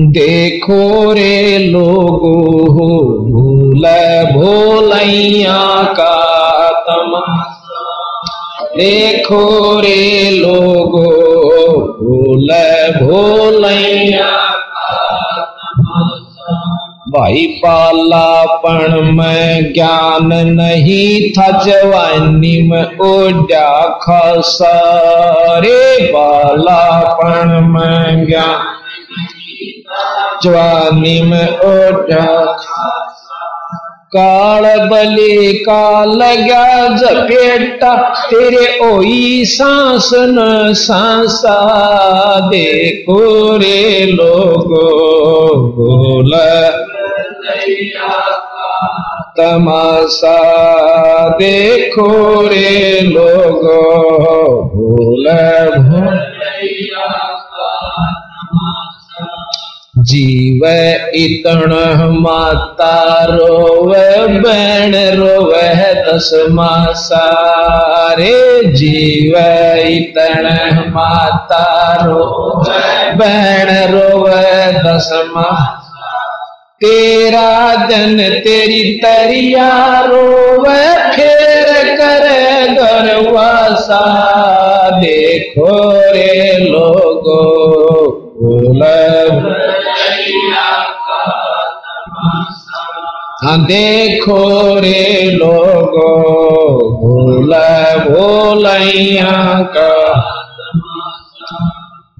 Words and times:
देखो 0.00 1.12
रे 1.12 1.58
लोगो 1.58 2.72
हो 2.72 3.28
भूल 3.32 3.86
भोलैया 4.32 5.82
का 5.82 6.70
तमाशा। 6.70 7.84
देखो 8.76 9.80
रे 9.80 10.30
लोगो, 10.30 11.10
भूल 12.02 12.48
भोलैया 13.02 14.38
भाई 17.08 17.46
पालापण 17.46 19.12
में 19.12 19.72
ज्ञान 19.72 20.28
नहीं 20.32 21.32
था, 21.32 21.64
जवानी 21.64 22.62
में 22.62 22.98
ओडा 22.98 23.98
खसरे 24.02 26.06
पालापण 26.06 27.60
में 27.60 28.26
ज्ञान 28.26 28.81
जवानी 30.42 31.20
में 31.22 31.48
ओढ़ा 31.58 32.56
काल 34.16 34.88
बलि 34.88 35.64
का 35.68 36.04
लगा 36.04 36.96
जपेटा 36.96 37.96
तेरे 38.30 38.78
ओई 38.84 39.44
सांस 39.44 40.10
न 40.14 40.72
सांसा 40.72 41.58
देखो 42.40 43.56
रे 43.56 44.06
लोगो, 44.06 44.88
बोल। 45.56 46.32
तमाशा 49.36 50.38
देखो 51.28 52.40
रे 52.46 53.00
लोगो 53.00 53.92
भूल 54.74 55.28
भूल 55.78 57.11
जीव 60.02 60.60
इतण 61.14 61.70
माता 62.10 63.24
रोवे 63.24 64.26
बैण 64.26 65.16
रोवे, 65.16 65.94
दस 65.94 66.46
मासा। 66.50 67.36
रे 68.18 68.64
जीव 68.64 69.34
इतण 69.86 70.46
माता 70.88 71.96
रोवे 72.02 73.10
बैण 73.14 73.92
रोवे, 73.92 74.72
दस 74.72 75.10
तेरा 76.80 77.74
जन 77.74 78.16
तेरी 78.16 79.00
तरिया 79.04 80.00
रोवे, 80.00 81.12
फेर 81.12 81.96
करे 81.96 82.68
गरवासा 82.74 84.02
देखो 84.90 85.91
देखो 93.44 94.40
रे 94.80 95.30
लोगो 95.30 96.10
भूल 96.98 97.54
भोलैया 98.04 99.32
का 99.76 99.90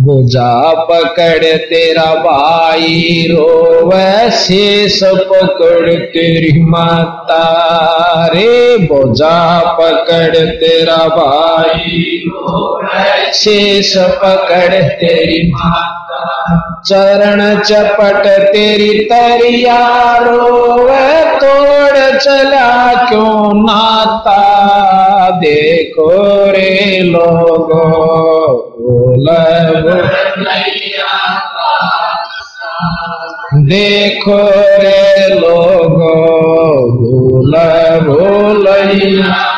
बुझा 0.00 0.72
पकड़ 0.90 1.56
तेरा 1.68 2.14
भाई 2.24 3.26
रो 3.30 3.86
वैसे 3.88 4.88
सब 4.88 5.18
पकड़ 5.32 5.94
तेरी 5.94 6.62
माता 6.62 7.44
रे 8.34 8.59
बोझा 8.80 9.60
पकड़ 9.80 10.36
तेरा 10.36 10.96
भाई। 10.96 12.24
शेष 13.34 13.96
पकड़ 13.96 14.82
तेरी 14.82 15.52
माता। 15.52 16.00
चरण 16.86 17.60
चपट 17.60 18.26
तेरी 18.26 19.04
तरिया 19.04 20.16
तोड़ 21.38 22.18
चला 22.18 22.94
क्यों 23.08 23.62
नाता? 23.66 24.40
देखो 25.30 26.10
रे 26.50 27.00
लोगो 27.00 28.10
देखो 33.56 34.36
रे 34.82 35.28
लोगो 35.34 36.59
भूल 36.80 37.56
भूलैया 38.02 39.56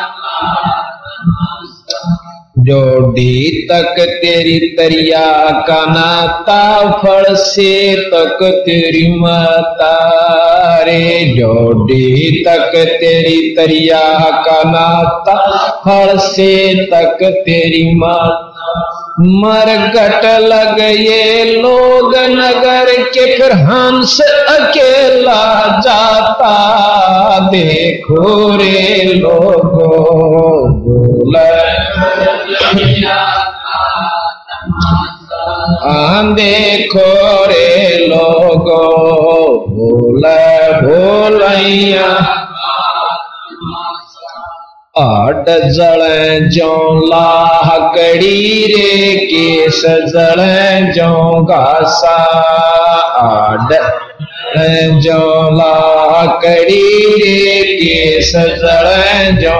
जोड़ी 2.59 3.67
तक 3.71 3.95
तेरी 3.99 4.59
तरिया 4.59 5.51
का 5.51 5.85
नाता, 5.85 6.91
फल 6.91 7.35
से 7.35 7.95
तक 7.95 8.63
तेरी 8.65 9.19
माता। 9.19 10.13
रे 10.83 11.33
जोड़ी 11.37 12.43
तक 12.47 12.71
तेरी 12.75 13.55
तरिया 13.55 14.29
का 14.29 14.69
नाता, 14.69 15.67
फल 15.85 16.17
से 16.17 16.85
तक 16.85 17.17
तेरी 17.23 17.95
माता। 17.95 18.92
मरगट 19.19 20.25
लग 20.25 20.79
ये 20.79 21.43
लोग 21.45 22.15
नगर 22.15 22.91
के 23.03 23.25
फिर 23.37 23.51
हंस 23.51 24.19
अकेला 24.49 25.43
जाता। 25.79 26.53
देखो 27.51 28.57
रे 28.57 29.03
लोगो 29.13 29.87
बोल 30.79 31.37
देखो 36.33 37.45
रे 37.45 37.97
लोगो 38.07 38.81
भूल 39.69 40.23
भोलैया 40.83 42.42
आट 44.95 45.45
जल 45.73 46.01
जो 46.53 46.73
लाकड़ी 47.05 48.65
रे 48.65 49.15
केस 49.25 49.79
जल 50.09 50.41
जो 50.91 51.43
घासा। 51.43 52.17
आड 53.21 53.73
जो 55.01 55.23
लाकड़ी 55.51 56.85
रे 57.15 57.63
केस 57.71 58.31
जल 58.35 58.89
जो 59.41 59.57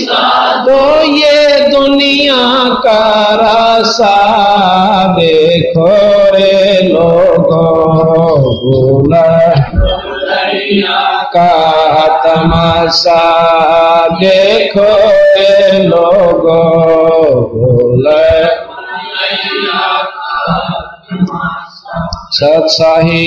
तो 0.65 0.75
ये 1.13 1.69
दुनिया 1.69 2.43
का 2.83 2.99
रासा 3.35 4.13
देखो 5.13 5.87
रे 6.35 6.81
लोगो 6.83 7.63
का 11.33 11.49
तमाशा 12.25 13.17
देखो 14.21 14.87
रे 15.35 15.83
लोगो 15.83 16.59
सत्साही 22.31 23.25